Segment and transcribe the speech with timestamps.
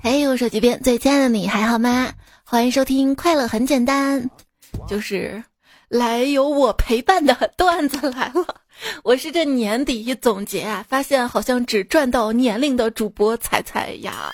[0.00, 2.12] 嘿，我手机边最亲爱的你还好吗？
[2.44, 4.22] 欢迎收听《快乐很简单》，
[4.88, 5.42] 就是
[5.88, 8.46] 来有我陪伴的段子来了。
[9.02, 14.32] 我是这年底一总结啊，发现好像只赚到年龄的主播彩彩呀。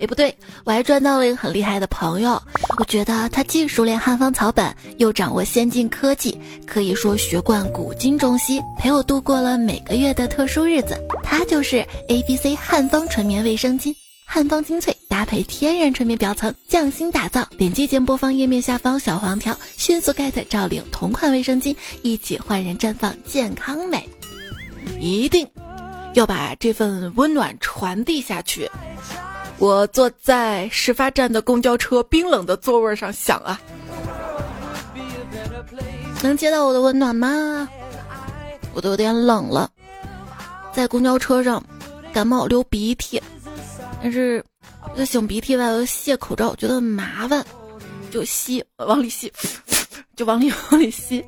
[0.00, 2.42] 哎，不对，我还赚到了一个很厉害的朋友。
[2.78, 6.36] 我觉得他既熟练汉方草本，又掌握先进科技，
[6.66, 10.98] 可以说学贯古今中西，陪我度过了每个月的特殊日子。
[11.22, 13.94] 他就是 A B C 汉方纯棉卫生巾，
[14.34, 17.44] 汉方精粹搭配天然纯棉表层，匠心打造。
[17.56, 24.08] 点击节目播放页面下方小黄条，迅速 get 赵领同款卫生巾，一起焕然绽放健康美。
[24.98, 25.48] 一定
[26.14, 28.68] 要把这份温暖传递下去。
[29.58, 33.60] 我坐在始发站的公交车冰冷的座位上想啊，
[36.24, 37.68] 能接到我的温暖吗？
[38.72, 39.70] 我都有点冷了，
[40.72, 41.64] 在公交车上
[42.12, 43.22] 感冒流鼻涕，
[44.04, 44.44] 但是
[44.94, 47.42] 在擤鼻涕吧又卸口罩，觉得麻烦，
[48.10, 49.32] 就吸往里吸，
[50.14, 51.24] 就往里 往里吸。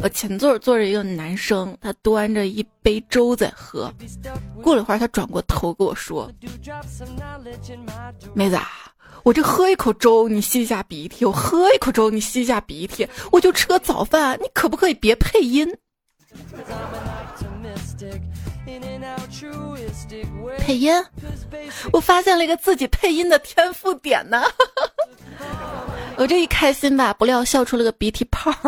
[0.00, 3.92] 我前座坐着一个男生，他端着一杯粥在喝。
[4.62, 6.32] 过了一会儿，他转过头跟我说
[8.32, 8.58] ：“妹子，
[9.22, 13.06] 我这喝一口粥，你吸一下鼻涕；我喝一口粥，你吸一下鼻涕。
[13.30, 15.70] 我就吃个早饭，你可不可以别配音？
[20.58, 20.92] 配音？
[21.92, 24.44] 我发现了一个自己配音的天赋点呢！
[26.16, 28.52] 我这一开心吧，不料笑出了个鼻涕泡。”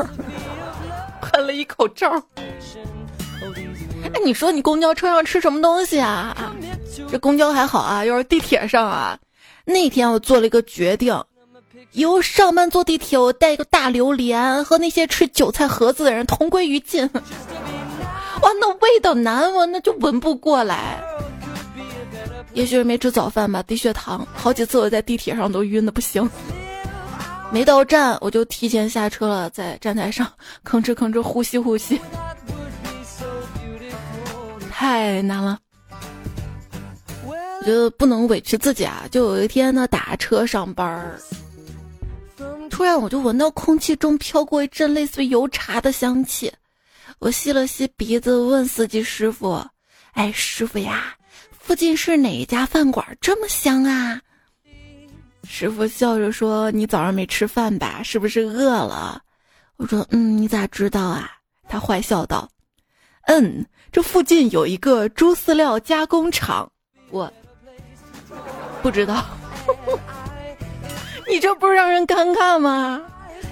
[1.20, 2.10] 喷了一口罩。
[4.14, 6.54] 哎，你说你公交车上吃什么东西啊？
[7.10, 9.18] 这公交还好啊，要是地铁上啊，
[9.64, 11.22] 那天我做了一个决定，
[11.92, 17.08] 以后上班坐地铁，我带一个大榴莲，和那些吃韭菜盒子的人同归于尽。
[17.12, 21.02] 哇，那味道难闻，那就闻不过来。
[22.54, 26.28] 也许是没吃早饭吧，低血糖，好几次我在地铁上都晕的不行。
[27.50, 30.30] 没到站，我就提前下车了，在站台上
[30.64, 32.00] 吭哧吭哧呼吸呼吸，
[34.70, 35.58] 太难了。
[37.26, 39.04] 我觉得不能委屈自己啊！
[39.10, 41.18] 就有一天呢，打车上班儿，
[42.70, 46.52] 突然我就闻到空气中飘过一阵类似于油茶的香气，
[47.18, 49.62] 我吸了吸鼻子，问司机师傅
[50.12, 51.14] ：“哎，师傅呀，
[51.68, 54.18] 附近是哪一家饭馆这么香啊？”
[55.46, 58.00] 师傅笑着说：“你早上没吃饭吧？
[58.02, 59.20] 是不是饿了？”
[59.76, 61.30] 我说：“嗯，你咋知道啊？”
[61.68, 62.48] 他坏笑道
[63.28, 66.72] ：“嗯，这附近有一个猪饲料加工厂。”
[67.12, 67.30] 我
[68.82, 69.22] 不知道，
[71.28, 73.02] 你这不是让人尴尬吗？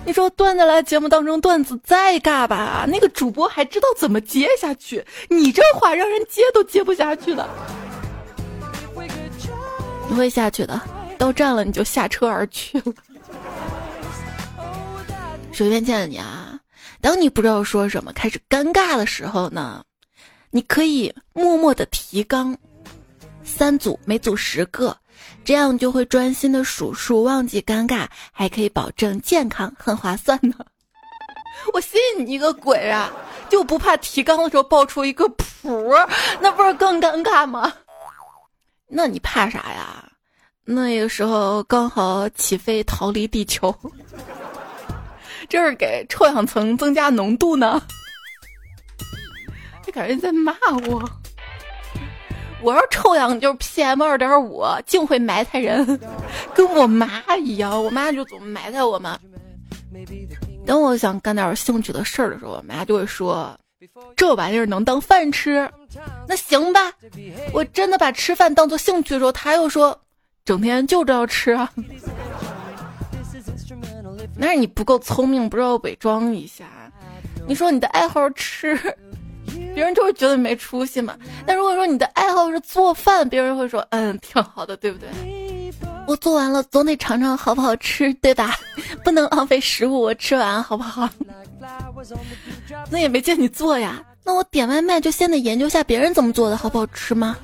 [0.07, 7.47] 你说段子来节目当中段子再尬吧，那个主播还知道怎么接下去，你这话让人接都接不下去的。
[10.09, 10.81] 你会下去的。
[11.19, 12.93] 到站了你就下车而去了。
[15.51, 16.61] 首先，见你啊，
[17.01, 19.83] 当你不知道说什么开始尴尬的时候呢，
[20.51, 22.55] 你可以默默的提纲，
[23.43, 24.95] 三组每组十个，
[25.43, 30.55] 这样就会专心的数数，忘记尴尬，还可以保证健康，很划算呢。
[31.73, 33.11] 我信你个鬼啊！
[33.49, 35.95] 就不怕提纲的时候爆出一个谱，
[36.41, 37.73] 那不是更尴尬吗？
[38.89, 40.05] 那你怕啥呀？
[40.65, 43.75] 那个时候刚好起飞逃离地球，
[45.49, 47.81] 这是给臭氧层增加浓度呢。
[49.85, 50.53] 就感觉在骂
[50.89, 51.09] 我。
[52.63, 56.01] 我要臭氧就是 PM 二点五，净会埋汰人，
[56.55, 57.85] 跟我妈一样。
[57.85, 59.19] 我妈就总埋汰我嘛。
[60.67, 63.57] 等我想干点兴趣的事儿的时候，我妈就会说
[64.17, 65.71] ：“这玩意儿能当饭吃？
[66.29, 66.93] 那行吧。”
[67.53, 69.99] 我真的把吃饭当做兴趣的时候，他又说。
[70.45, 71.69] 整天就知道吃啊，
[74.37, 76.65] 那是你不够聪明，不知道伪装一下。
[77.49, 78.79] 你说你的爱好吃，
[79.75, 81.17] 别人就会觉得没出息嘛。
[81.45, 85.09] 但如果说你的爱好是做饭，别人会说嗯挺好的，对不对？
[86.07, 88.55] 我做完了总得尝尝好不好吃，对吧？
[89.05, 91.09] 不能浪费食物，我吃完好不好？
[92.91, 94.03] 那也没见你做呀。
[94.25, 97.37] 那我点外卖就先得研究下别人怎么做的好不好吃吗？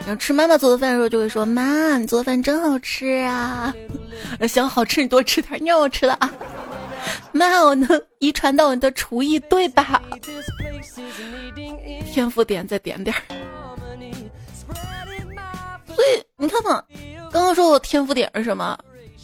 [0.00, 3.74] 然后吃妈妈做的饭的时候，就会说：“妈，你做的饭真好吃啊！”
[4.48, 6.30] 行，好吃你多吃点，你让我吃的啊！
[7.32, 7.88] 妈，我能
[8.18, 10.02] 遗传到你的厨艺，对吧？
[12.12, 13.14] 天赋点再点点。
[15.94, 16.82] 所以你看嘛，
[17.32, 18.78] 刚刚说我天赋点是什么？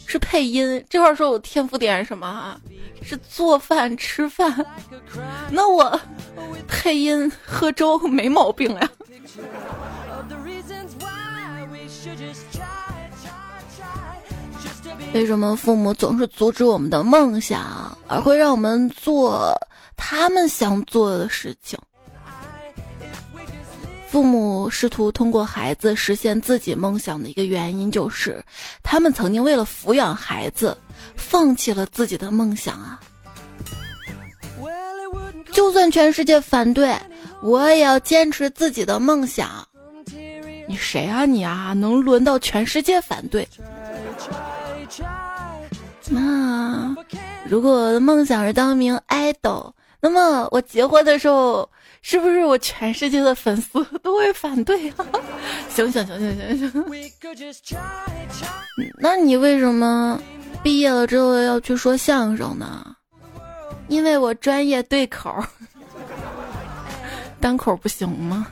[0.07, 0.83] 是配音。
[0.89, 2.59] 这会儿说我天赋点是什么？
[3.03, 4.65] 是做饭吃饭。
[5.51, 5.99] 那我
[6.67, 8.89] 配音喝粥没毛病呀。
[15.13, 19.55] 为什么父母总是阻止我们的梦想，而会让我们做
[19.95, 21.77] 他们想做的事情？
[24.09, 28.43] 父母试图通过孩子实现自己梦想的一个原因，就是
[28.81, 30.75] 他们曾经为了抚养孩子，
[31.15, 32.99] 放弃了自己的梦想啊！
[35.51, 36.97] 就算全世界反对，
[37.43, 39.63] 我也要坚持自己的梦想。
[40.67, 41.73] 你谁啊你啊？
[41.73, 43.47] 能轮到全世界反对？
[46.09, 46.95] 那
[47.47, 49.71] 如果我的梦想是当名 idol，
[50.01, 51.69] 那么我结婚的时候，
[52.01, 55.05] 是不是我全世界的粉丝 都会反对啊？
[55.69, 56.85] 行行行行行行。
[58.97, 60.21] 那你为什么
[60.63, 62.95] 毕业了之后要去说相声呢？
[63.87, 65.33] 因为我专业对口，
[67.41, 68.47] 单口不行吗？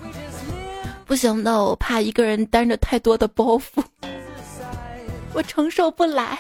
[1.06, 3.84] 不行的，我怕一个人担着太多的包袱，
[5.34, 6.38] 我承受不来。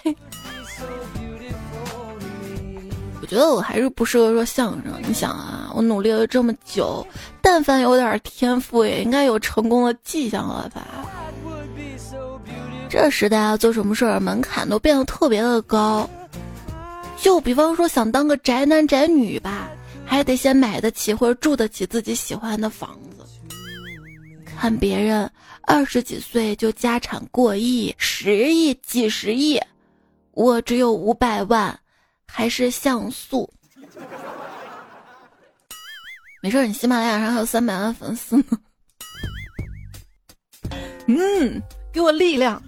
[3.21, 4.94] 我觉得我还是不适合说相声。
[5.07, 7.06] 你想啊，我努力了这么久，
[7.39, 10.88] 但凡有点天赋，也应该有成功的迹象了吧？
[12.89, 16.09] 这时代啊，做什么事儿门槛都变得特别的高。
[17.15, 19.69] 就比方说，想当个宅男宅女吧，
[20.03, 23.23] 还得先买得起或者住得起自己喜欢的房子。
[24.59, 25.30] 看别人
[25.62, 29.62] 二十几岁就家产过亿、十亿、几十亿，
[30.31, 31.80] 我只有五百万。
[32.25, 33.47] 还是像素，
[36.47, 38.45] 没事，你喜马拉雅上还有三百万粉丝呢。
[41.05, 41.61] 嗯，
[41.91, 42.63] 给我力量。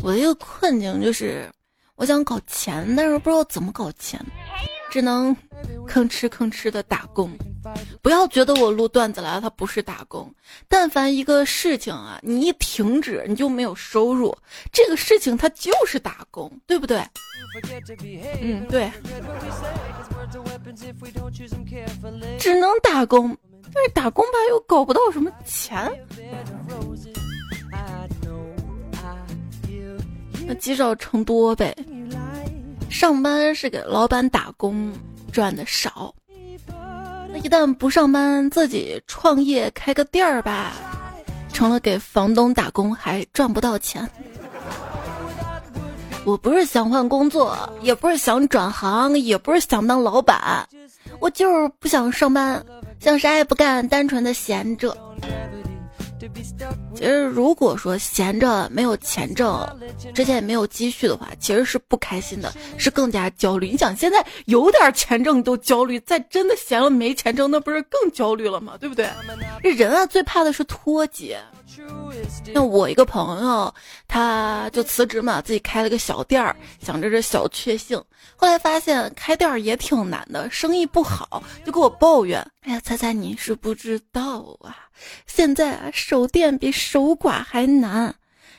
[0.00, 1.50] 我的一个困境就是，
[1.96, 4.24] 我想搞钱，但是不知道怎么搞钱，
[4.88, 5.34] 只能
[5.88, 7.36] 吭哧吭哧的打工。
[8.00, 10.32] 不要觉得我录段子来了，它不是打工。
[10.68, 14.32] 但凡一个事情啊，你一停止，你就没有收入，
[14.72, 17.04] 这个事情它就是打工，对不对？
[18.40, 18.92] 嗯，对。
[22.38, 23.36] 只能打工，
[23.72, 25.90] 但是打工吧又搞不到什么钱。
[30.46, 31.76] 那积少成多呗。
[32.88, 34.92] 上班是给老板打工，
[35.30, 36.14] 赚的少。
[37.30, 40.72] 那一旦不上班，自己创业开个店儿吧，
[41.52, 44.08] 成了给房东打工，还赚不到钱。
[46.24, 50.66] 我不是想换工作，也不是想转行，也不是想当老板，
[51.20, 52.64] 我就是不想上班，
[53.00, 54.96] 想啥也不干，单纯的闲着。
[56.94, 59.64] 其实，如果说闲着没有钱挣，
[60.12, 63.68] 之前也没有积蓄的话，其实是不开心的，是更加焦虑。
[63.70, 68.76] 你想，现在有点钱挣都焦虑，再真的闲了没钱挣，那不是更焦虑了吗？
[68.78, 69.08] 对不对？
[69.62, 71.38] 这人啊，最怕的是脱节。
[72.52, 73.74] 那我一个朋友，
[74.06, 78.02] 他就辞职嘛，自己开了个小店儿，想着这小确幸。
[78.36, 82.40] 后来发现开店儿也挺难的，生意不好，就跟我抱怨。
[82.62, 84.88] 哎呀，猜猜你是不知道啊，
[85.26, 88.14] 现在啊，守店比守寡还难，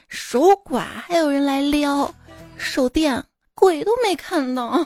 [0.07, 2.13] 守寡还有人来撩，
[2.57, 3.23] 守店
[3.55, 4.85] 鬼都没看到。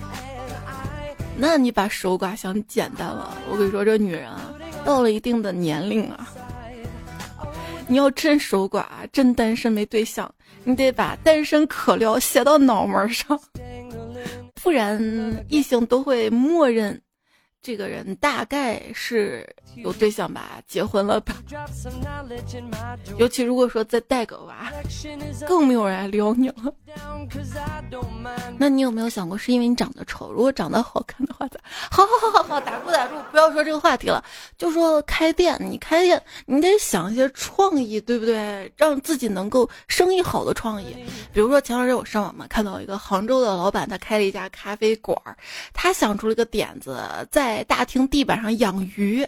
[1.36, 4.52] 那你把守寡想简单了，我跟你说，这女人啊，
[4.84, 6.26] 到了一定的年龄啊。
[7.90, 13.38] 你要真守寡，真单身没对象，你得把单身可撩写到脑门上，
[14.62, 17.02] 不然异性都会默认。
[17.62, 21.34] 这个人大概是有对象吧，结婚了吧？
[23.18, 24.72] 尤其如果说再带个娃，
[25.46, 26.72] 更没有人来撩你了。
[28.56, 30.32] 那你有没有想过，是因为你长得丑？
[30.32, 31.60] 如果长得好看的话，咋？
[31.90, 34.24] 好好好好好，打住打住，不要说这个话题了。
[34.56, 38.72] 就说开店，你开店，你得想一些创意，对不对？
[38.76, 40.96] 让自己能够生意好的创意。
[41.32, 45.16] 比如说前两天我上网嘛，看到一个杭州的老板，他开了一家咖啡馆，
[45.74, 46.98] 他想出了一个点子，
[47.30, 49.26] 在在大厅地板上养鱼，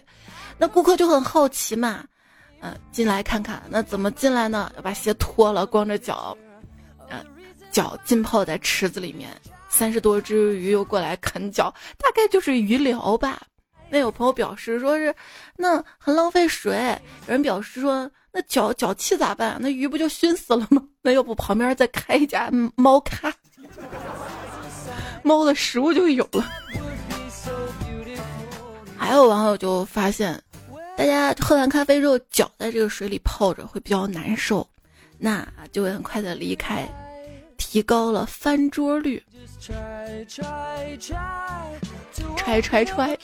[0.57, 2.05] 那顾客就很好奇嘛，
[2.61, 4.71] 嗯，进来看看，那怎么进来呢？
[4.77, 6.35] 要把鞋脱了，光着脚，
[7.09, 7.21] 嗯，
[7.69, 9.29] 脚浸泡在池子里面，
[9.67, 13.41] 三十多只鱼又过来啃脚，大概就是鱼疗吧。
[13.89, 15.13] 那有朋友表示说是，
[15.57, 16.97] 那很浪费水。
[17.27, 19.57] 有人表示说，那脚脚气咋办？
[19.59, 20.81] 那鱼不就熏死了吗？
[21.03, 23.33] 那要不旁边再开一家猫咖，
[25.23, 26.49] 猫的食物就有了。
[29.03, 30.41] 还有网友就发现，
[30.95, 34.65] 大家喝完咖啡之后，脚在这个水里泡着会比较难受，
[35.17, 36.87] 那就会很快的离开，
[37.57, 39.21] 提高了翻桌率。
[39.59, 40.25] 踹
[42.61, 43.17] 踹踹，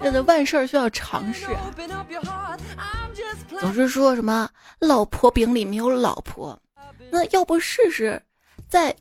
[0.00, 1.48] 这的万事儿需要尝试。
[3.60, 4.48] 总是说什么
[4.78, 6.58] 老婆饼里没有老婆，
[7.10, 8.20] 那要不试试，
[8.70, 8.96] 在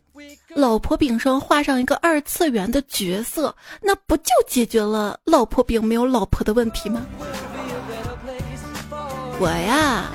[0.55, 7.05] 老婆饼上画上一个二次元的角色，那不就解决了老婆饼没有老婆的问题吗？
[9.39, 10.11] 我呀，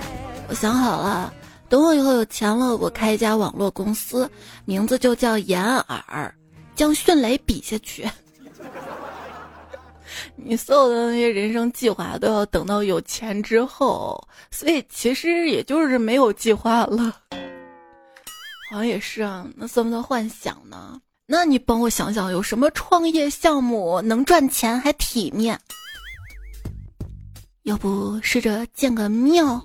[0.48, 1.32] 我想好了，
[1.68, 4.30] 等我以后有钱了，我开一家网络公司，
[4.64, 6.34] 名字就叫掩耳，
[6.74, 8.06] 将迅雷比下去。
[10.36, 17.14] 你所有的那些人生计划都要等到有钱之后，所以其实也就是没有计划了。
[18.70, 21.00] 好像也是啊，那算不算幻想呢？
[21.26, 25.58] 那你帮我想想，有什么创业项目能赚钱还体面？
[27.62, 29.62] 要不试着建个庙，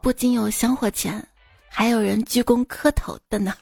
[0.00, 1.26] 不仅有香火钱，
[1.68, 3.52] 还有人鞠躬磕头的呢。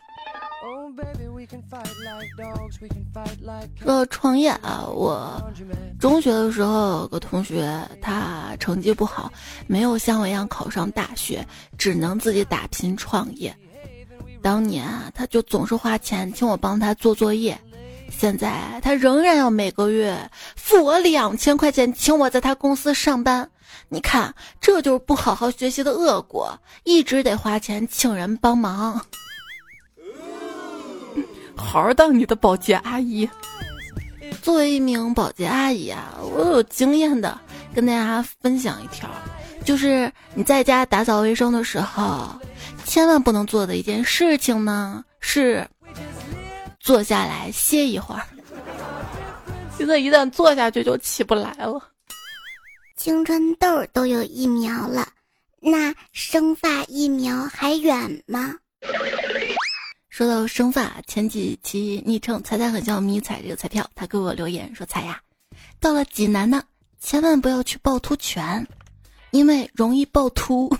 [3.76, 5.42] 说到创业啊，我
[5.98, 9.32] 中学的时候有个同学，他成绩不好，
[9.66, 11.46] 没有像我一样考上大学，
[11.76, 13.56] 只能自己打拼创业。
[14.46, 17.58] 当年啊，他就总是花钱请我帮他做作业，
[18.08, 20.16] 现在他仍然要每个月
[20.54, 23.50] 付我两千块钱，请我在他公司上班。
[23.88, 29.04] 你看，这就是不好好学习的恶果，一直得花钱请人帮忙。
[31.56, 33.28] 好好当你的保洁阿姨。
[34.42, 37.36] 作为一名保洁阿姨啊，我有经验的
[37.74, 39.10] 跟大家分享一条，
[39.64, 42.30] 就是你在家打扫卫生的时候，
[42.86, 45.68] 千万不能做的一件事情呢，是
[46.78, 48.22] 坐下来歇一会儿。
[49.76, 51.90] 现在一旦坐下去就起不来了。
[52.96, 55.06] 青春痘都有疫苗了，
[55.60, 58.54] 那生发疫苗还远吗？
[60.08, 65.20] 说到生发，前几期昵称“彩彩很像迷彩”这个彩票，他给我留言说：“彩呀，
[65.78, 66.62] 到了济南呢，
[66.98, 68.66] 千万不要去趵突泉，
[69.32, 70.74] 因为容易趵突。”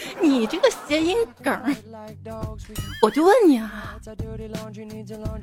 [0.20, 1.58] 你这个谐音梗，
[3.02, 3.96] 我就问你啊，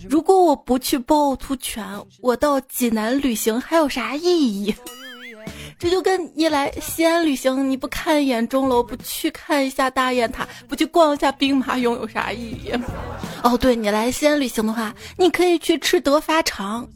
[0.10, 1.84] 如果我不去趵突泉，
[2.22, 4.24] 我到济南旅行还有啥意
[4.64, 4.74] 义？
[5.80, 12.72] 这就跟你来西安旅行，你不看一眼钟楼，不去看一下大雁塔，不去逛一下兵马俑，有啥意义？
[13.44, 16.88] 哦，对你来西安旅行的话，你可以去吃德发肠，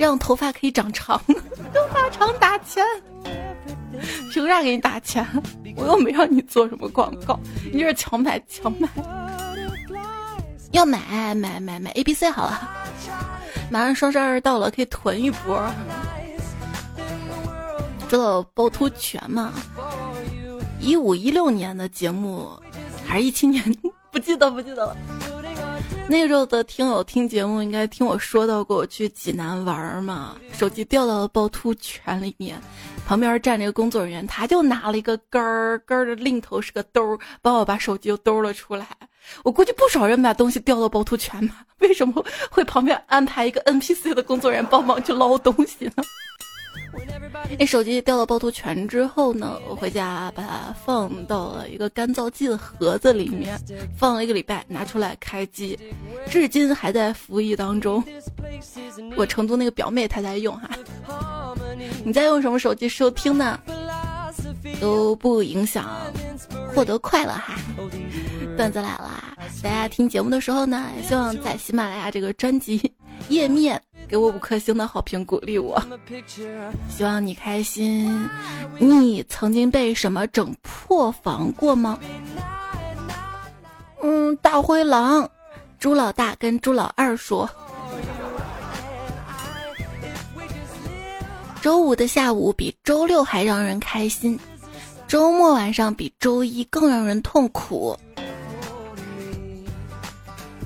[0.00, 1.20] 这样头发可以长长。
[1.28, 2.82] 头发长打钱，
[4.32, 5.22] 凭啥给你打钱？
[5.76, 7.38] 我又没让你做什么广告，
[7.70, 8.88] 你这是强买强卖。
[10.72, 12.66] 要买买买买 A B C 好了，
[13.70, 15.70] 马上双十二到了，可以囤一波。
[18.08, 19.52] 知道趵突泉吗，
[20.80, 22.48] 一五一六年的节目，
[23.04, 23.62] 还是一七年，
[24.10, 24.96] 不记得不记得了。
[26.12, 32.60] 那时候的听友听节目，应该听我说到过，我去济南玩嘛，手机掉到了趵突泉里面，
[33.06, 38.84] 旁边站着一个工作人员，他就拿了一个杆儿，杆儿的另一头是个兜，帮我把手机又兜了出来。
[39.44, 41.64] 我估计不少人把东西掉到趵突泉吧？
[41.78, 46.02] 为什么会旁边安排一个 NPC 的工作人员帮忙去捞东西呢？
[47.58, 49.58] 那手机掉到趵突泉之后呢？
[49.68, 53.58] 我回家把它放到了一个干燥剂的盒子里面，
[53.96, 55.78] 放了一个礼拜，拿出来开机，
[56.28, 58.02] 至今还在服役当中。
[59.16, 61.54] 我成都那个表妹她在用哈，
[62.04, 63.58] 你在用什么手机收听呢？
[64.80, 65.88] 都不影响
[66.74, 67.56] 获得快乐哈。
[68.56, 72.92] 段子来了，大家听节目的时候呢，希望在喜马拉雅这个专辑
[73.28, 73.80] 页面。
[74.08, 75.80] 给我五颗星的好评鼓励我，
[76.88, 78.28] 希望你开心。
[78.78, 81.98] 你曾经被什么整破防过吗？
[84.02, 85.28] 嗯，大灰狼，
[85.78, 87.48] 猪老大跟猪老二说，
[91.62, 94.38] 周五的下午比周六还让人开心，
[95.06, 97.96] 周末晚上比周一更让人痛苦。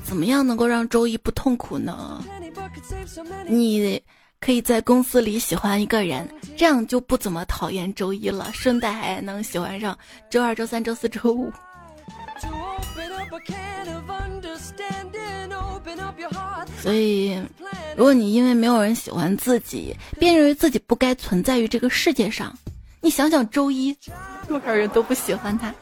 [0.04, 2.24] 怎么样能够让周一不痛苦呢？
[3.46, 4.00] 你
[4.40, 9.96] 可以在公司里喜欢一个人，这样就不怎么讨厌周一了，顺带还能喜欢上
[10.28, 11.52] 周二、周三、周四周五。
[16.80, 17.40] 所以，
[17.96, 22.54] 如果你因为没有人喜欢自己，便认为自己不该存在于这个世界上，
[23.00, 23.96] 你想想周一，
[24.46, 25.74] 多少人都不喜欢他。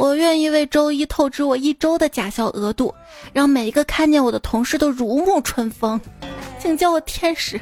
[0.00, 2.94] 我愿意为周一透支我一周的假笑额度，
[3.34, 6.00] 让每一个看见我的同事都如沐春风，
[6.58, 7.60] 请叫我天使。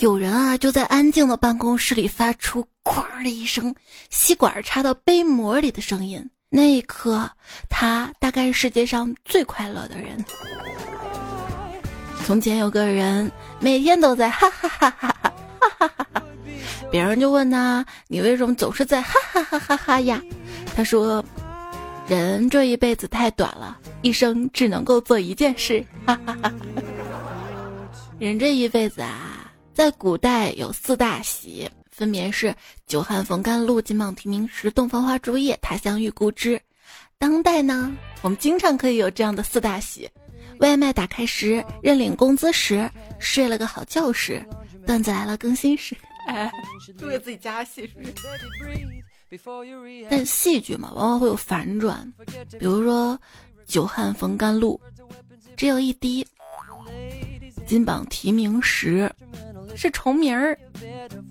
[0.00, 3.72] 有人啊，就在安静的办公室里发出“哐”的一声，
[4.10, 6.28] 吸管插到杯膜里的声音。
[6.48, 7.30] 那一刻，
[7.68, 10.24] 他大概是世界上最快乐的人。
[12.26, 13.30] 从前有个人，
[13.60, 15.30] 每天都在哈哈哈哈哈
[15.60, 15.99] 哈哈哈，
[16.90, 20.22] 别人就问他：“你为什么总是在哈哈哈哈哈呀？”
[20.74, 21.24] 他说
[22.08, 25.84] ：“人这一辈子太短了，一生只能够做一件事。
[26.06, 26.82] 哈哈哈哈。
[28.18, 32.54] 人这一辈子啊，在古代有四大喜，分别是
[32.86, 36.60] 久旱逢甘露、金榜题名时、洞房花烛夜、他乡遇故知。
[37.18, 37.90] 当代呢，
[38.22, 40.08] 我们经常可以有这样的四大喜：
[40.58, 44.44] 外卖打开时、认领工资时、睡了个好觉时、
[44.86, 45.96] 段子来了更新时。
[46.26, 46.50] 哎，
[46.98, 48.12] 都给自己加戏是不是？
[50.10, 52.12] 但戏剧嘛，往往会有反转，
[52.58, 53.18] 比如说
[53.64, 54.80] “久旱逢甘露”，
[55.56, 56.24] 只有一滴
[57.66, 59.08] ；“金榜题名时”
[59.76, 60.58] 是重名儿，“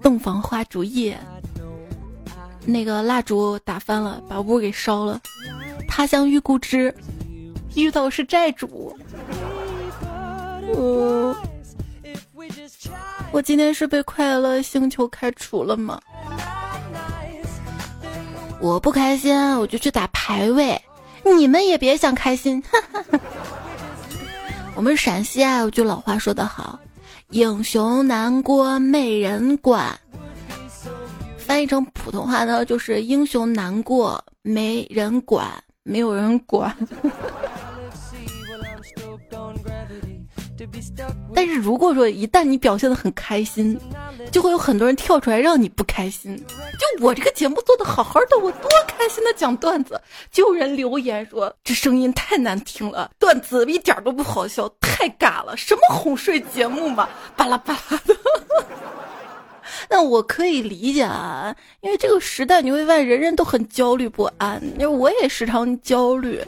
[0.01, 1.19] 洞房花烛夜”
[2.65, 5.19] 那个蜡烛打翻了，把屋给烧了
[5.87, 6.93] ；“他乡遇故知”
[7.75, 8.97] 遇到是债主。
[10.71, 11.35] 我
[13.31, 16.01] 我今天是被快乐星球开除了吗？
[18.59, 20.79] 我不开心，我就去打排位。
[21.37, 22.61] 你们也别想开心。
[24.75, 26.79] 我们陕西啊，有句老话说得好
[27.29, 29.97] ：“英雄难过没人管。”
[31.37, 35.47] 翻译成普通话呢，就是“英雄难过没人管，
[35.83, 36.75] 没有人管。”
[41.33, 43.79] 但是如果说一旦你表现的很开心，
[44.31, 46.35] 就会有很多人跳出来让你不开心。
[46.37, 49.99] 就我这个节目做的好好的，我多开心的讲段子，
[50.31, 58.15] 就有人留言说这声音太难听了，段子一点都不好笑，太尬了，什么哄睡节目嘛，巴拉巴拉的。
[59.89, 66.43] 那我可以理解啊，因为这个时代你会发现人人都很焦虑不安，因为我也时常焦虑，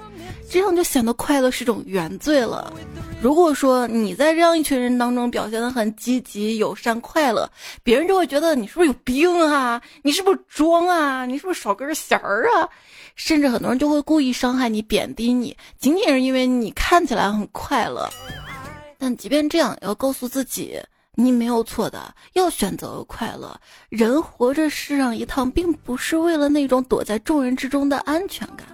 [0.51, 2.73] 这样就显得快乐是种原罪了。
[3.21, 7.49] 如果说你在这样一群人当中表现的很积极、友善、快乐，
[7.83, 9.81] 别人就会觉得你是不是有病啊？
[10.01, 11.25] 你是不是装啊？
[11.25, 12.67] 你是不是少根弦儿啊？
[13.15, 18.09] 甚至很多人就会故意伤害你、贬低你，仅仅是因为你看起来很快乐。
[18.97, 20.77] 但即便这样，要告诉自己，
[21.15, 23.57] 你没有错的，要选择快乐。
[23.87, 28.67] 人活着世上一趟，并不是为了那种躲在众人之中的安全感。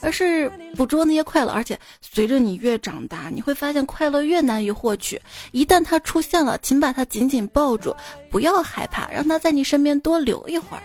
[0.00, 5.20] 而是捕捉那些快乐，而且随着你越长大，你会发现快乐越难以获取。
[5.52, 7.94] 一旦它出现了，请把它紧紧抱住，
[8.30, 10.82] 不要害怕，让它在你身边多留一会儿。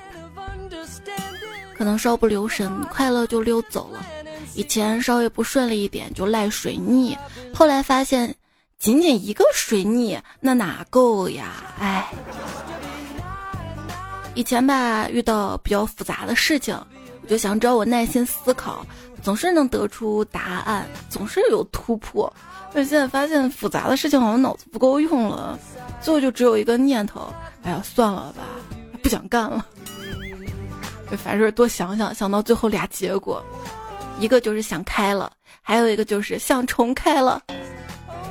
[1.75, 4.05] 可能稍不留神，快乐就溜走了。
[4.55, 7.17] 以前稍微不顺利一点就赖水逆，
[7.53, 8.35] 后来发现
[8.77, 11.63] 仅仅一个水逆那哪够呀？
[11.79, 12.11] 哎，
[14.33, 16.77] 以前吧遇到比较复杂的事情，
[17.29, 18.85] 就想只要我耐心思考。
[19.21, 22.31] 总是能得出答案，总是有突破。
[22.73, 25.59] 但现在发现复杂的事情好像脑子不够用了，
[26.01, 27.27] 最后就只有一个念头：
[27.63, 28.43] 哎呀，算了吧，
[29.03, 29.65] 不想干了。
[31.17, 33.43] 凡事多想想，想到最后俩结果，
[34.21, 35.29] 一个就是想开了，
[35.61, 37.41] 还有一个就是想重开了。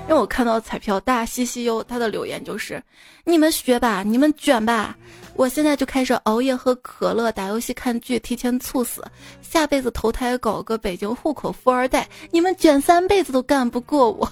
[0.08, 2.82] 因为我看到彩票大西西优他的留言就是
[3.24, 4.96] ：“你们学吧，你们卷吧。”
[5.38, 9.04] 我现在就开始熬夜喝可乐、打游戏、看剧，提前猝死，
[9.40, 12.08] 下辈子投胎搞个北京户口富二代。
[12.32, 14.28] 你们卷三辈子都干不过我，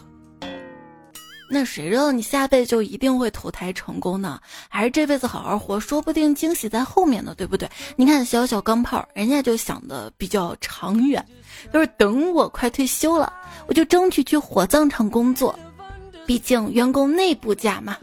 [1.49, 4.41] 那谁知道你下辈子就一定会投胎成功呢？
[4.69, 7.71] 还是这辈子好好活，说不定惊喜在后面呢，对不对？
[7.95, 11.25] 你看小小钢炮，人家就想的比较长远，
[11.73, 13.33] 就是等我快退休了，
[13.69, 15.57] 我就争取去火葬场工作，
[16.27, 17.97] 毕竟员工内部价嘛。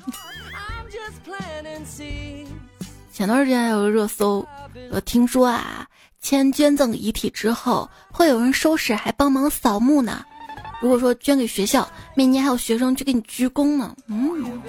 [3.23, 4.45] 前段时间有个热搜，
[4.91, 5.87] 我听说啊，
[6.19, 10.25] 签捐赠遗体之后会有人收拾，还帮忙扫墓呢。
[10.81, 13.95] 如果说捐给学校，每年还有学生去给你鞠躬呢。
[14.07, 14.61] 嗯，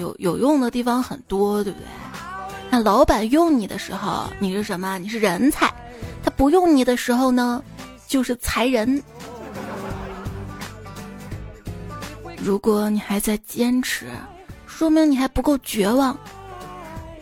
[0.00, 1.86] 有有用的地方很多，对不对？
[2.68, 4.98] 那老板用你的时候，你是什么？
[4.98, 5.72] 你是人才。
[6.24, 7.62] 他不用你的时候呢，
[8.08, 9.00] 就是才人。
[12.38, 14.08] 如果你还在坚持。
[14.82, 16.18] 说明你还不够绝望。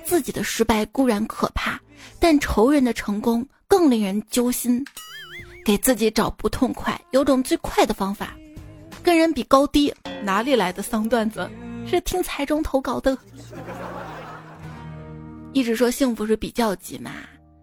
[0.03, 1.79] 自己的失败固然可怕，
[2.18, 4.83] 但仇人的成功更令人揪心。
[5.62, 8.35] 给自己找不痛快，有种最快的方法，
[9.03, 9.94] 跟人比高低。
[10.25, 11.51] 哪里来的丧段子？
[11.87, 13.14] 是听财中投稿的。
[15.53, 17.12] 一直说幸福是比较级嘛，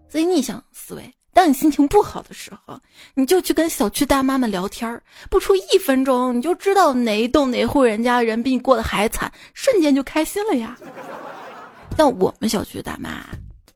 [0.07, 1.11] 所以逆向思维。
[1.37, 2.79] 当你心情不好的时候，
[3.13, 10.75] 你就去跟小区大妈们聊天儿，不出一分钟，你就知道哪一栋哪户人家人比你过得还惨，瞬间就开心了呀。
[11.95, 13.23] 但我们小区大妈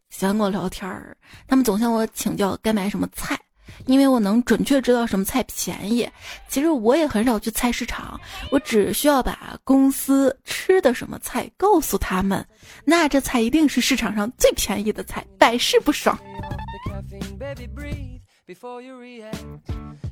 [0.09, 1.15] 喜欢跟我聊天儿，
[1.47, 3.39] 他们总向我请教该买什么菜，
[3.85, 6.09] 因为我能准确知道什么菜便宜。
[6.47, 8.19] 其实我也很少去菜市场，
[8.49, 12.43] 我只需要把公司吃的什么菜告诉他们，
[12.85, 16.17] 那这菜一定是市场上最便宜的菜，百试不爽。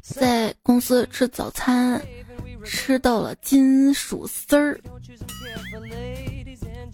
[0.02, 2.02] 在公司吃早餐，
[2.64, 4.80] 吃到了金属丝儿。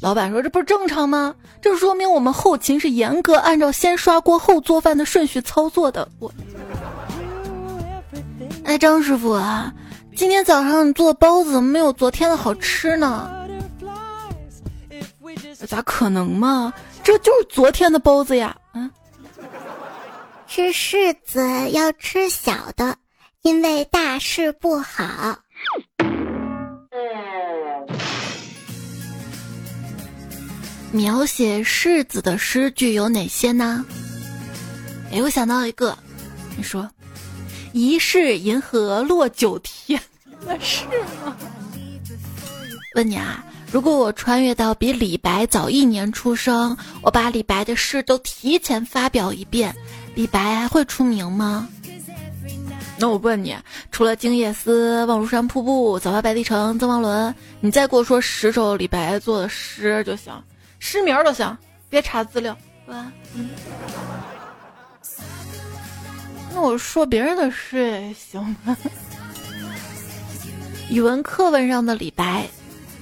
[0.01, 1.33] 老板说：“这不是正常吗？
[1.61, 6.31] 这说明我们后勤是严格按照先刷锅后做饭的顺序操作的。”我，
[8.65, 9.73] 哎，张师傅啊，
[10.15, 13.31] 今天早上你做的包子怎么没有昨天的好吃呢？
[15.67, 16.73] 咋可能嘛？
[17.03, 18.55] 这就是昨天的包子呀！
[20.47, 22.97] 吃柿子要吃小的，
[23.41, 25.39] 因为大事不好。
[30.91, 33.85] 描写柿子的诗句有哪些呢？
[35.11, 35.97] 哎，我想到一个，
[36.55, 36.89] 你说
[37.73, 39.99] “疑是银河落九天”，
[40.61, 40.85] 是
[41.25, 41.35] 吗？
[42.95, 49.75] 问你啊，如果我穿越到比李白早一年出生，我把李白的诗都提前发表一遍，
[50.15, 51.67] 李白还会出名吗？
[52.97, 53.55] 那我问你，
[53.91, 60.33] 除了《静夜思》《望庐山瀑布》《早发白帝城》《赠汪伦》，你再给我说十首李白做的诗就行。
[60.79, 61.57] 诗名都行，
[61.89, 62.57] 别查资料？
[62.87, 63.11] 嗯。
[66.53, 68.77] 那我说别人的诗也行吗？
[70.89, 72.47] 语文课文上的李白，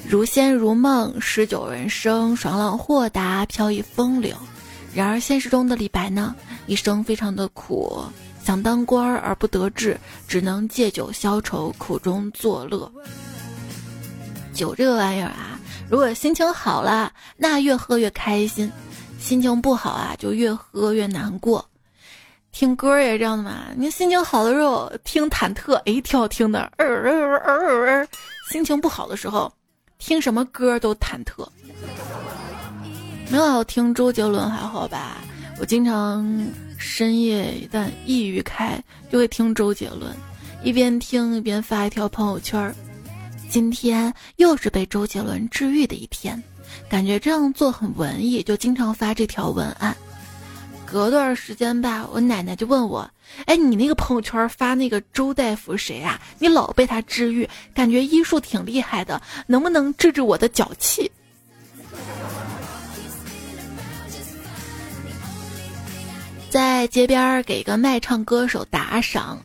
[0.09, 4.35] 如仙如梦，诗酒人生，爽朗豁达，飘逸风流。
[4.93, 6.35] 然而现实中的李白呢，
[6.67, 8.03] 一生非常的苦，
[8.43, 12.91] 想当官而不得志，只能借酒消愁，苦中作乐。
[14.53, 15.59] 酒这个玩意儿啊。
[15.89, 18.67] 如果心情好了，那越喝越开心；
[19.19, 21.63] 心情不好啊，就越喝越难过。
[22.51, 23.65] 听歌也这样的嘛？
[23.75, 27.53] 你心情好的时候听忐忑，哎，挺好听的呃呃呃
[27.85, 28.07] 呃；
[28.51, 29.51] 心情不好的时候，
[29.97, 31.47] 听什么歌都忐忑。
[33.33, 35.17] 没有听周杰伦还好吧？
[35.59, 36.23] 我经常
[36.77, 38.79] 深夜一旦抑郁开，
[39.11, 40.15] 就会听周杰伦，
[40.63, 42.75] 一边听一边发一条朋友圈儿。
[43.49, 46.43] 今天又是被周杰伦治愈的一天，
[46.87, 49.97] 感觉这样做很文艺，就经常发这条文案。
[50.85, 53.09] 隔段时间吧，我奶奶就问我
[53.47, 56.21] ：“哎，你那个朋友圈发那个周大夫谁啊？
[56.37, 61.11] 你老被他治愈，感觉医术挺厉害的，能不能治治我的脚气？”
[66.53, 69.39] 在街边给一个卖唱歌手打赏，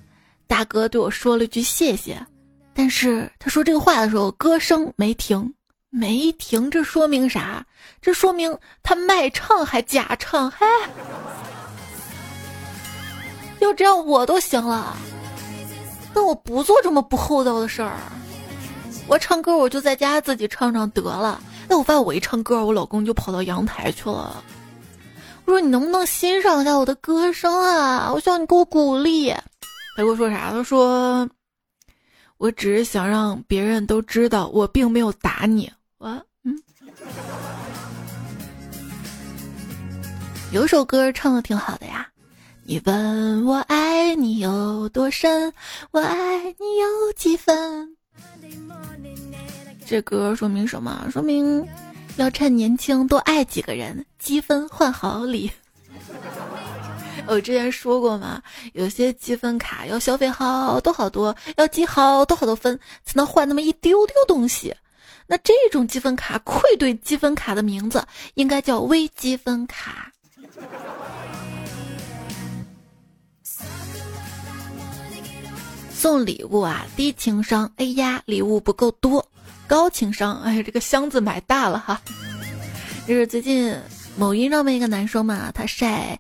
[0.46, 2.20] 大哥对我说了句谢谢。
[2.74, 5.54] 但是他说这个话的时候，歌声没停，
[5.88, 7.64] 没停，这说明啥？
[8.02, 10.66] 这说明他卖唱还假唱，嗨！
[13.60, 14.94] 要这样我都行了，
[16.12, 17.96] 那我不做这么不厚道的事儿。
[19.06, 21.40] 我唱歌我就在家自己唱唱得了。
[21.70, 24.44] 那我发现我一唱歌，我老公就跑到阳台去了。
[25.48, 28.12] 我说你能不能欣赏一下我的歌声啊？
[28.12, 29.30] 我需要你给我鼓励。
[29.96, 30.50] 他给我说啥？
[30.50, 31.26] 他说。
[32.36, 35.72] 我只是想让别人都知道，我并没有打你。
[35.96, 36.54] 我嗯，
[40.52, 42.06] 有首歌唱的挺好的呀。
[42.64, 45.50] 你问我爱你有多深，
[45.92, 47.96] 我爱你有几分？
[49.86, 51.08] 这歌说明什么？
[51.10, 51.66] 说明
[52.18, 55.50] 要趁年轻多爱几个人，积分换好礼。
[57.26, 64.74] 我之前说过嘛，有些积分卡要消费好多好多，要积好多好多分才能换那么一丢丢东西。
[65.28, 68.04] 那这种积分卡愧对积分卡的名字，
[68.34, 70.10] 应该叫微积分卡。
[75.92, 79.20] 送礼物啊，低情商，哎呀，礼物不够多；
[79.66, 82.00] 高情商，哎，这个箱子买大了哈。
[83.06, 83.74] 就是最近
[84.16, 86.18] 某音上面一个男生嘛，他晒。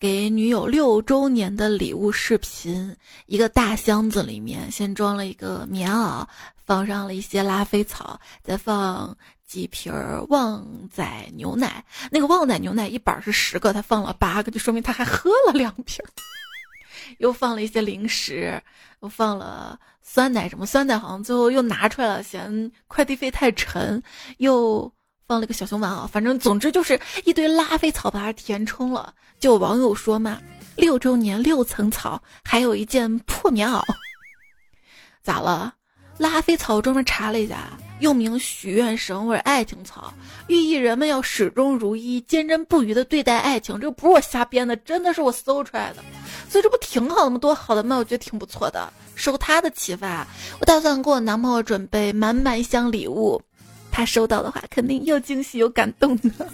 [0.00, 6.24] 给女友六周年的礼物视频，一个大箱子里面先装了一个棉袄，
[6.64, 9.92] 放上了一些拉菲草，再放几瓶
[10.28, 11.84] 旺仔牛奶。
[12.12, 16.04] 那个旺仔牛奶一板是十个，他放了八个，就说明他还喝了两瓶。
[17.18, 18.62] 又放了一些零食，
[19.00, 24.02] 又放了酸奶，什么酸奶好像最后又拿出来了，嫌快递费太沉，
[24.38, 24.92] 又。
[25.28, 29.12] 放了个小熊玩偶，反正总之就是一堆拉菲草把它填充了。
[29.38, 30.40] 就网友说嘛，
[30.74, 33.82] 六周年六层草，还有一件破棉袄，
[35.22, 35.74] 咋了？
[36.16, 40.12] 拉菲草专门查了一下，又名许愿绳或者爱情草，
[40.46, 43.78] 寓意人们要始终如一、坚贞不渝的对待爱情。
[43.80, 46.02] 这不是我瞎编的，真的是我搜出来的。
[46.48, 47.38] 所以这不挺好的吗？
[47.38, 47.96] 多好的吗？
[47.96, 48.92] 我觉得挺不错的。
[49.14, 50.26] 受他的启发，
[50.60, 53.40] 我打算给我男朋友准备满满一箱礼物。
[53.90, 56.46] 他收到的话，肯定又惊喜又感动的。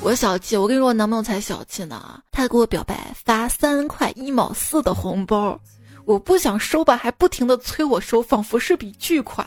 [0.00, 2.20] 我小气，我跟你说，我男朋友才小气呢。
[2.30, 5.58] 他给我表白发三块一毛四的红包，
[6.04, 9.46] 我不想收吧，还不停的催我收，仿佛是笔巨款。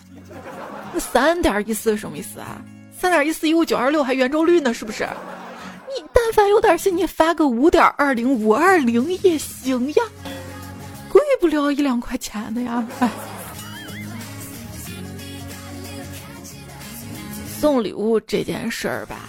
[0.93, 2.61] 那三点一四什么意思啊？
[2.99, 5.07] 三点一四一五九二六还圆周率呢，是不是？
[5.95, 10.03] 你但凡有点心，你发个五点二零五二零也行呀，
[11.09, 12.85] 贵不了一两块钱的呀。
[17.59, 19.19] 送礼物这件事儿吧。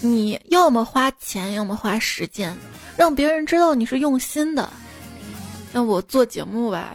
[0.00, 2.56] 你要么花钱，要么花时间，
[2.96, 4.68] 让别人知道你是用心的。
[5.72, 6.94] 那我做节目吧，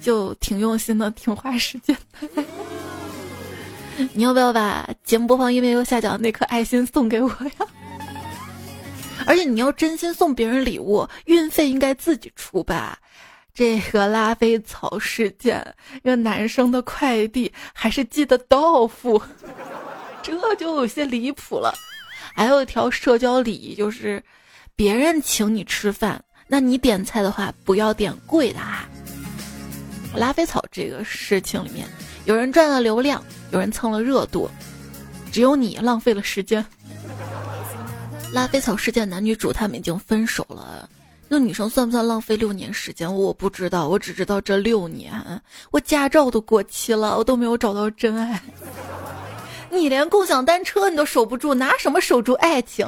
[0.00, 2.44] 就挺用心的，挺花时间的。
[4.14, 7.66] 你要不要把节目播放页面右下角那颗爱心送给我呀？
[9.26, 12.98] 而且你要真心送别人礼物，运费应该自己出吧？
[13.54, 15.64] 这个拉菲草事件，
[15.96, 19.22] 一个男生的快递还是寄的到付。
[20.22, 21.72] 这就有些离谱了，
[22.34, 24.22] 还有一条社交礼仪就是，
[24.74, 28.88] 别人请你吃饭，那你点菜的话不要点贵的哈。
[30.14, 31.88] 拉菲草这个事情里面，
[32.26, 34.50] 有人赚了流量，有人蹭了热度，
[35.32, 36.64] 只有你浪费了时间。
[38.32, 40.88] 拉菲草事件男女主他们已经分手了，
[41.28, 43.14] 那女生算不算浪费六年时间？
[43.14, 45.12] 我不知道，我只知道这六年，
[45.70, 48.40] 我驾照都过期了，我都没有找到真爱。
[49.70, 52.86] 你连共享单车你都守不住，拿什么守住爱情？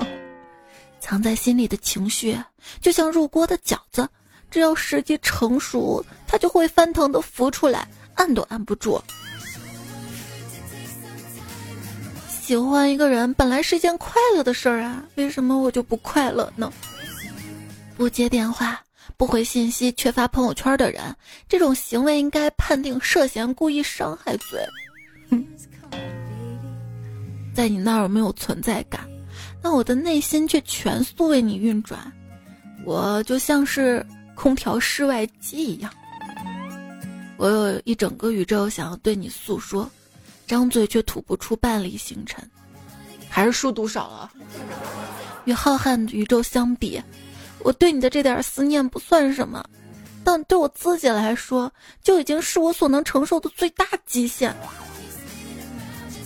[1.05, 2.35] 藏在心里的情绪
[2.81, 4.09] 就像入锅的饺子，
[4.51, 8.99] 只要时机成熟，它就会翻腾的浮出来，按都按不住。
[12.27, 16.73] 喜欢一个人本来是一件快乐的事儿啊，为什么我就不快乐呢？
[17.99, 18.81] 不接电话、
[19.19, 21.15] 不回信息、缺发朋友圈的人，
[21.47, 24.59] 这种行为应该判定涉嫌故意伤害罪。
[25.31, 25.47] 哼。
[27.55, 29.07] 在你那儿没有存在感，
[29.65, 32.13] 那我的内心却全速为你运转，
[32.85, 35.91] 我就像是空调室外机一样。
[37.39, 39.91] 我有一整个宇宙想要对你诉说，
[40.47, 42.47] 张嘴却吐不出半粒星辰，
[43.31, 44.31] 还是书读少了。
[45.47, 47.03] 与浩瀚宇宙相比，
[47.61, 49.65] 我对你的这点思念不算什么，
[50.23, 51.73] 但对我自己来说，
[52.03, 54.55] 就已经是我所能承受的最大极限。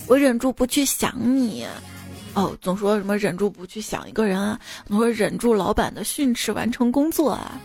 [0.07, 1.65] 我忍住不去想你，
[2.35, 4.59] 哦，总说什么忍住不去想一个人啊？
[4.87, 7.59] 我说忍住老板的训斥，完成工作啊。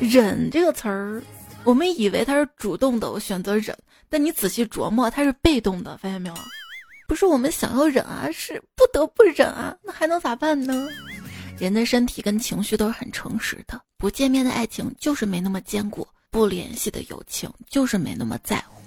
[0.00, 1.22] 忍这个词儿，
[1.64, 3.76] 我们以为他是主动的，我选择忍，
[4.08, 6.34] 但你仔细琢磨，他是被动的，发现没有？
[7.06, 10.88] 不是我们想要忍啊，是不得不忍啊，那还能咋办呢？
[11.58, 18.80] 人的身体跟情绪都是很诚实的，不见面的爱情就是没那么坚固，不联系的友情就是没那么在乎。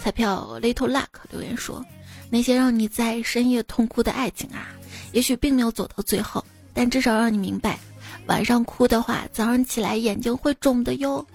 [0.00, 1.84] 彩票 Little Luck 留言说
[2.30, 4.68] ：“那些让你在深夜痛哭的爱情啊，
[5.12, 7.78] 也许并没有走到最后，但至少让你明白，
[8.26, 11.26] 晚上哭的话，早上起来眼睛会肿的哟。”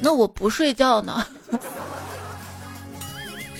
[0.00, 1.24] 那我不睡觉呢。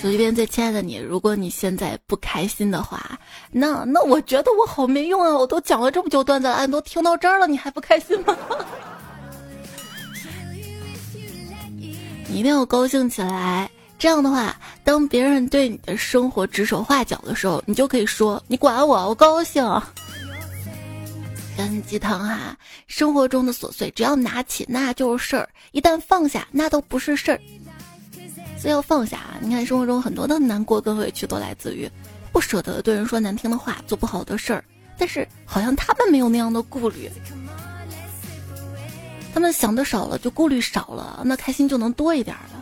[0.00, 3.16] 手机边最亲爱的你，如果你现在不开心的话，
[3.52, 5.32] 那那我觉得我好没用啊！
[5.32, 8.36] 我都讲了这么久段子了，都听到这儿了，你还不开心吗？
[12.26, 13.70] 你一定要高兴起来，
[14.02, 19.64] 这样的话，当别人对你的生活指手画脚的时候，你就可以说：“你管我，我高兴。”
[21.56, 27.40] 干鸡汤哈，生活中的琐碎，只要拿起那就是事儿，一旦放下，那都不是事儿。
[28.58, 29.38] 所以要放下啊。
[29.40, 31.88] 你看，生活中很多的难过跟委屈都来自于
[32.32, 34.64] 不舍得对人说难听的话，做不好的事儿，
[34.98, 37.08] 但是好像他们没有那样的顾虑。
[39.32, 42.61] 他们想的少了，就顾虑少了，那开心就能多一点了。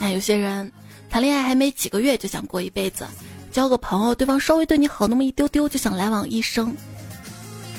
[0.00, 0.72] 那有些人
[1.08, 3.06] 谈恋爱还没几个月就想过一辈子，
[3.52, 6.74] 交个朋友，对方稍微对你好那么一丢丢就想来往一生，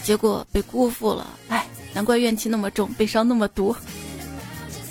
[0.04, 1.28] 结果被辜负了。
[1.50, 3.76] 哎，难怪怨气那么重，悲伤那么多。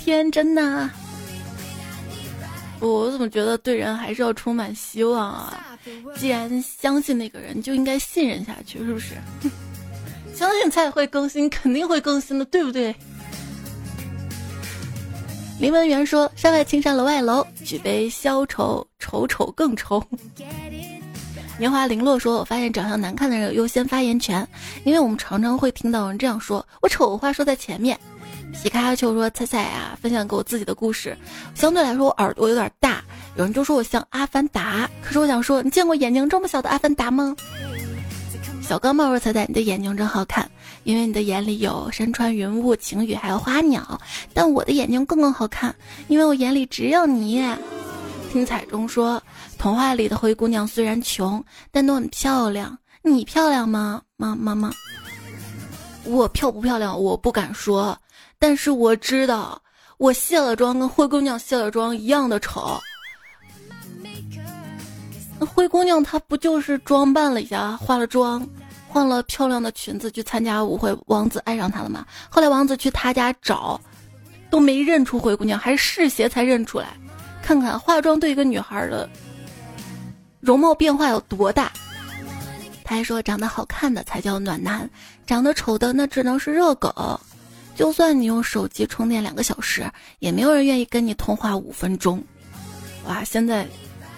[0.03, 0.89] 天真呐！
[2.79, 5.77] 我怎么觉得对人还是要充满希望啊？
[6.17, 9.15] 既然相信那个人，就应该信任下去，是不是？
[10.35, 12.95] 相信才会更新，肯定会更新的，对不对？
[15.61, 20.03] 林文元说：“山外青山楼外楼，举杯消愁，愁愁更愁。”
[21.59, 24.45] 年华零落说：“我发现长相难看的人有优先发言权，
[24.83, 27.95] 因为我们常常会听到人这样说：我丑话说在前面。”
[28.63, 31.15] 皮卡丘说：“菜菜啊，分享给我自己的故事，
[31.53, 33.03] 相对来说我耳朵有点大，
[33.35, 37.35] 有人就说我像阿凡达，可是我想说，你见过眼睛这么小的阿凡达吗？”
[38.71, 40.49] 小钢帽说：“彩彩，你的眼睛真好看，
[40.85, 43.99] 因为你的眼里有山川云雾、晴雨，还有花鸟。
[44.33, 45.75] 但我的眼睛更更好看，
[46.07, 47.45] 因为我眼里只有你。
[48.31, 49.21] 听彩中说，
[49.57, 52.77] 童话里的灰姑娘虽然穷，但都很漂亮。
[53.01, 54.01] 你漂亮吗？
[54.15, 54.71] 妈妈妈，
[56.05, 56.97] 我漂不漂亮？
[56.97, 57.99] 我不敢说，
[58.39, 59.61] 但是我知道，
[59.97, 62.79] 我卸了妆跟灰姑娘卸了妆一样的丑。
[65.37, 68.47] 那灰姑娘她不就是装扮了一下，化了妆，
[68.91, 72.05] 换了漂亮的裙子去参加舞会，王子爱上她了吗？
[72.29, 73.79] 后来王子去她家找，
[74.49, 76.87] 都没认出灰姑娘，还是试鞋才认出来。
[77.41, 79.09] 看看化妆对一个女孩的
[80.41, 81.71] 容貌变化有多大。
[82.83, 84.89] 他还说，长得好看的才叫暖男，
[85.25, 87.19] 长得丑的那只能是热狗。
[87.73, 92.21] 就算你用手机充电两个小时，也没有人愿意跟你通话五分钟。
[93.07, 93.65] 哇，现在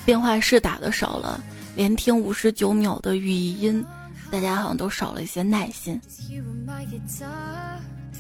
[0.04, 1.40] 电话是打的少了，
[1.76, 3.86] 连听五十九秒的语音，
[4.34, 6.02] 大家好像都少了一些耐心。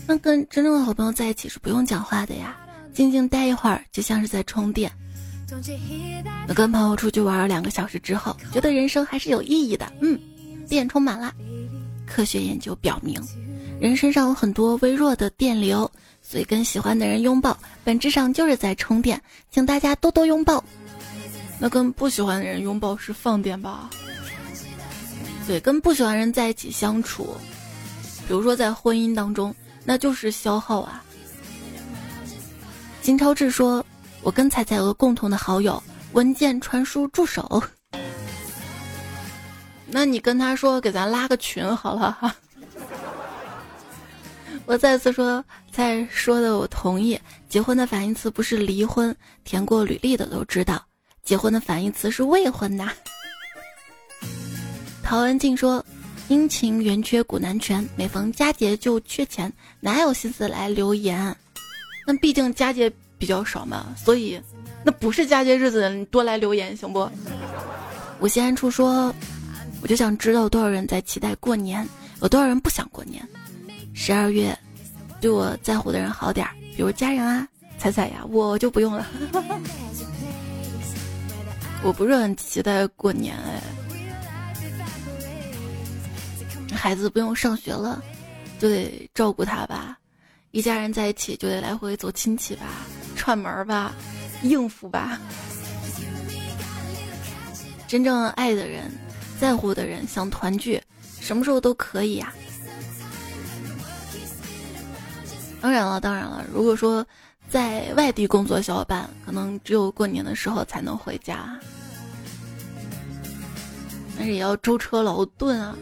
[0.05, 2.55] 那跟真正的好朋友在一起是不用讲话的呀，
[2.93, 4.91] 静静待一会儿就像是在充电。
[6.47, 10.19] 那跟朋友出去玩了两个小时之后，觉得人生还是有意义的，嗯。
[10.69, 11.33] 电充满了。
[12.05, 13.19] 科学研究表明，
[13.81, 19.19] 人身上有很多微弱的电流，所以跟喜欢的人拥抱，本质上就是在充电。
[19.49, 20.63] 请大家多多拥抱。
[21.59, 23.89] 那跟不喜欢的人拥抱是放电吧？
[25.45, 27.35] 对，跟不喜欢人在一起相处，
[28.27, 29.53] 比如说在婚姻当中，
[29.83, 31.03] 那就是消耗啊。
[33.01, 33.85] 金超志说
[34.23, 37.61] ：“我跟彩彩有个共同的好友，文件传输助手。”
[39.85, 42.33] 那你跟他说，给咱拉个群好了哈。
[44.65, 47.19] 我再次说，在说的我同意。
[47.49, 50.81] 结婚的反义词不是离婚，填过履历的都知道，
[51.21, 52.89] 结婚的反义词是未婚呐。
[55.03, 55.85] 陶文静说
[56.29, 61.35] ：“阴晴圆缺古难全，每逢佳节就缺钱，哪有心思来留言？
[62.07, 64.41] 那毕竟佳节比较少嘛，所以
[64.83, 67.07] 那不是佳节日子，你多来留言行不？”
[68.19, 69.13] 我先安处说。
[69.81, 71.85] 我就想知道多少人在期待过年，
[72.21, 73.21] 有多少人不想过年。
[73.93, 74.57] 十二月，
[75.19, 77.45] 对我在乎的人好点儿，比如家人啊、
[77.77, 79.05] 彩彩呀，我就不用了。
[81.83, 83.61] 我不是很期待过年哎，
[86.83, 88.03] 孩子不用上学了，
[88.59, 89.97] 就得照顾他吧，
[90.51, 92.65] 一家人在一起就得来回走亲戚吧、
[93.15, 93.93] 串门吧、
[94.41, 95.17] 应付吧。
[97.87, 98.91] 真正爱的人。
[99.39, 100.81] 在乎的人想团聚，
[101.19, 102.33] 什么时候都可以呀。
[105.61, 107.05] 当然了，当然了，如果说
[107.49, 111.57] 在外地工作小伙伴，可能只有过年的时候才能回家，
[114.17, 115.75] 但是也要舟车劳顿啊，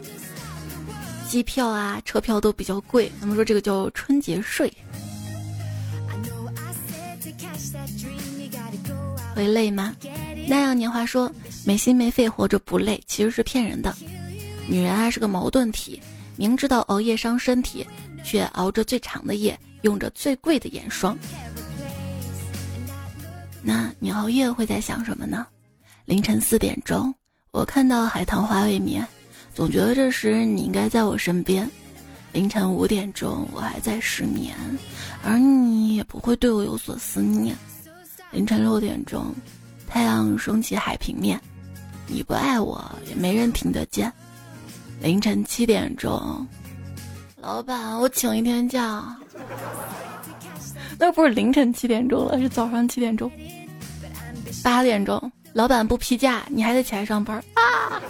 [1.32, 3.10] 机票啊、车票都比较贵。
[3.18, 4.70] 他们说这个叫春节税。
[9.34, 9.96] 会累吗？
[10.46, 11.32] 那样年华说。
[11.64, 13.94] 没心没肺活着不累，其实是骗人的。
[14.68, 15.98] 女人啊是个矛盾体，
[16.36, 17.86] 明知道熬夜伤身体，
[18.24, 21.16] 却熬着最长的夜，用着最贵的眼霜。
[23.62, 25.46] 那你熬夜会在想什么呢？
[26.04, 27.14] 凌晨四点钟，
[27.52, 29.06] 我看到海棠花未眠，
[29.54, 31.68] 总觉得这时你应该在我身边。
[32.32, 34.56] 凌晨五点钟，我还在失眠，
[35.22, 37.54] 而你也不会对我有所思念。
[38.30, 39.34] 凌晨六点钟，
[39.86, 41.38] 太阳升起海平面。
[42.06, 44.10] 你不爱我，也没人听得见。
[45.00, 46.46] 凌晨七点钟，
[47.36, 49.14] 老板，我请一天假。
[50.98, 53.30] 那不是凌晨七点钟了，是早上七点钟。
[54.64, 58.00] 八点钟，老板不批假，你还得起来上班啊！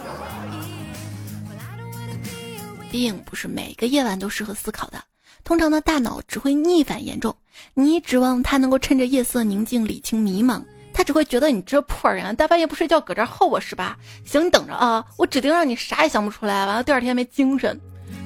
[2.93, 5.03] 并不是每个夜晚都适合思考的，
[5.43, 7.35] 通常的大脑只会逆反严重。
[7.73, 10.61] 你指望他能够趁着夜色宁静理清迷茫？
[10.93, 13.97] 他只会觉得你这破人，大半夜不睡觉搁这耗我是吧？
[14.23, 17.81] 行，你等着啊，我指定让你啥也想不出来，完了第二天没精神，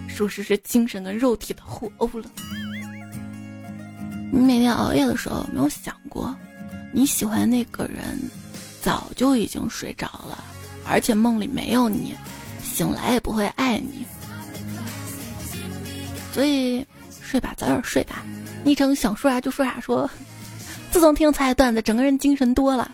[0.10, 2.30] 属实是精神跟肉体的互殴了。
[4.34, 6.36] 你每天熬夜的时候，没有想过
[6.92, 8.20] 你喜欢那个人
[8.82, 10.44] 早就已经睡着了，
[10.86, 12.14] 而且梦里没有你，
[12.62, 14.06] 醒来也不会爱你。
[16.32, 16.86] 所以
[17.22, 18.24] 睡吧，早点睡吧。
[18.64, 20.10] 昵称想说啥就说啥，说。
[20.92, 22.90] 自从听彩段子，整个人精神多了，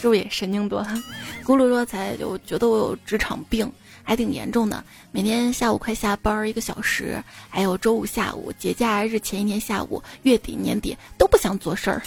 [0.00, 1.02] 是不是也神经多了？
[1.44, 3.70] 咕噜说彩就觉得我有职场病，
[4.02, 4.84] 还挺严重的。
[5.10, 12.02] 每天下午快下班一个小时，还有周五下午、节假日前一天下午、月底年底都不想做事儿。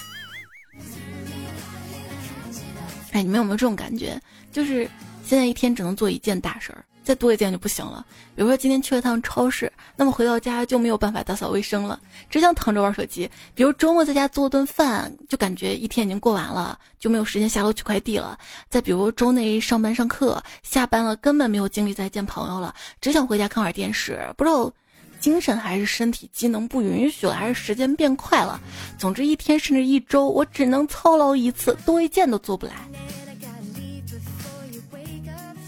[3.11, 4.21] 哎，你们有没有这种感觉？
[4.51, 4.87] 就是
[5.25, 8.05] 现在一天只能做一件大事儿，再多一件就不行了。
[8.35, 11.99] 比如说今天去了趟超市，那么回到家就没有办法打扫卫生了，
[12.29, 13.29] 只想躺着玩手机。
[13.53, 18.37] 比如周末在家做顿饭，就感觉一天已经过完了，就没有时间下楼取快递了。
[18.69, 24.19] 再比如周内上班上课，下班了根本没有精力再见朋友了，只想回家看会儿电视。
[24.37, 24.71] 不知道
[25.19, 28.59] 精神还是身体机能不允许了，还是时间变快了。
[28.97, 32.73] 总之一天甚至一周，我只能操劳一次，多一件都做不来。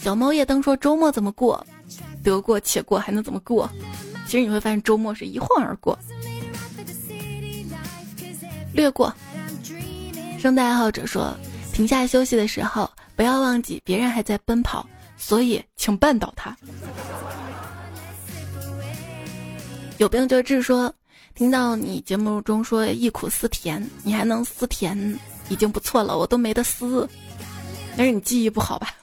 [0.04, 1.66] 小猫夜灯说：“周末怎么过？
[2.22, 3.70] 得过且过，还能怎么过？
[4.26, 5.98] 其实你会发现，周末是一晃而过。
[8.74, 9.14] 略过。
[10.38, 11.34] 生态爱好者说：
[11.72, 14.86] 停下休息的时候，不要忘记别人还在奔跑，
[15.16, 16.54] 所以请绊倒他。
[20.00, 20.94] 有病就治说：
[21.34, 27.08] 听到你节目中说忆苦思甜，你还能思甜，已经不错了，我都没得思。
[27.96, 28.94] 那是你记忆不好吧？”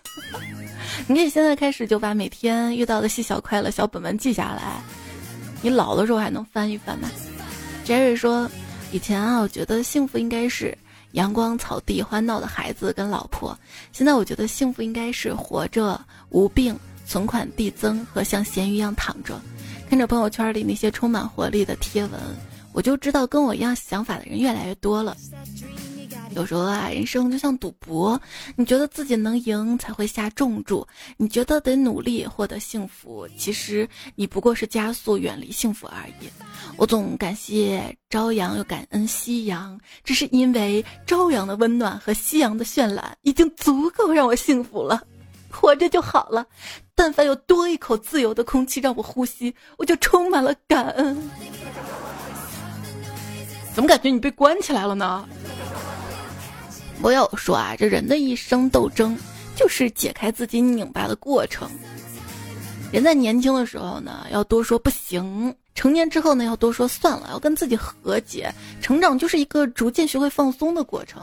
[1.11, 4.81] 你可以现在开始就把每天遇到的细小快乐小本本记下来，
[5.61, 7.11] 你老的时候还能翻一翻呢。
[7.85, 8.49] Jerry 说
[8.95, 10.73] ：“以前啊，我觉得幸福应该是
[11.15, 13.59] 阳光、草地、欢闹的孩子跟老婆。
[13.91, 19.41] 现在我觉得幸福应该是活着、无病、存款递增和像咸鱼一样躺着，
[19.89, 22.21] 看着朋友圈里那些充满活力的贴文，
[22.73, 25.17] 我就知道跟我一样想法的人越来越多了。”
[26.35, 28.21] 有时候啊，人生就像赌博，
[28.57, 36.29] 你觉得自己能赢才会下重注，你觉得得努力获得幸福，其实你不过是加速远离幸福而已。
[36.77, 45.03] 我总感谢朝阳，又感恩夕阳，只是因为朝阳的温暖和夕阳的绚烂已经足够让我幸福了，
[45.51, 46.47] 活着就好了。
[46.95, 51.31] 但凡有多一口自由的空气让我呼吸，我就充满了感恩。
[53.75, 55.29] 怎么感觉你被关起来了呢？
[57.03, 59.17] 我有说啊，这人的一生斗争，
[59.57, 61.71] 就是解开自己拧巴的过程。
[62.93, 68.53] 人在年轻的时候呢，要多说不行；成年之后呢，要多说算了，要跟自己和解。
[68.83, 71.23] 成长就是一个逐渐学会放松的过程。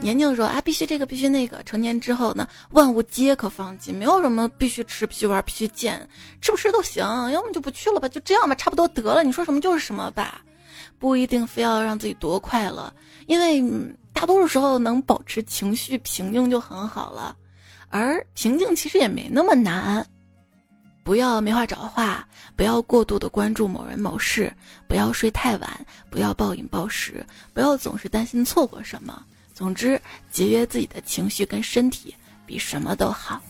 [0.00, 6.08] 年轻的时候啊，必须这个，必须那个；成年之后呢，万物皆可放弃，没有什么必须吃、必须玩、必须见，
[6.40, 9.22] 吃不吃都行，要么就不去了吧，就这样吧，差不多得了。
[9.22, 10.42] 你说什么就是什么吧，
[10.98, 12.92] 不一定非要让自己多快乐，
[13.26, 13.62] 因为。
[14.12, 17.34] 大多数时候能保持情绪平静就很好了，
[17.88, 20.06] 而平静其实也没那么难。
[21.02, 24.52] 不要没话找话，不要过度的关注某人某事，
[24.86, 29.24] 不要睡太晚，不要暴饮暴食，不要总是担心错过什么。
[29.54, 30.00] 总之，
[30.30, 33.40] 节约自己的情绪跟身体比什么都好。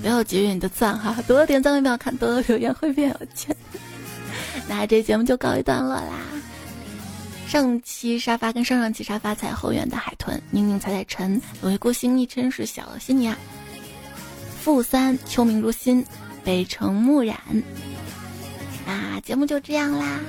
[0.00, 3.54] 不要节约你的赞哈，多了点赞会变好看，多了留言会变有钱。
[4.68, 6.18] 那这节目就告一段落啦。
[7.48, 13.36] 上期沙发跟上上期沙发彩后院的海豚宁宁彩彩晨龙回孤星昵称是小心尼亚，
[14.62, 16.04] 负三秋明如新
[16.44, 17.36] 北城木染。
[18.86, 20.20] 那节目就这样啦，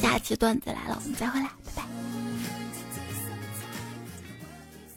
[0.00, 1.82] 下期段子来了，我们再回来，拜拜。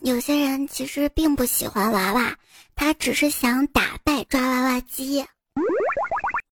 [0.02, 2.34] 有些人其实并不喜欢娃娃，
[2.76, 5.26] 他只是想打败抓娃娃机。